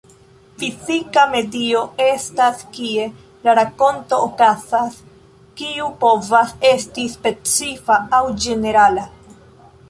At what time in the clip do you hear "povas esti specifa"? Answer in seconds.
6.07-8.01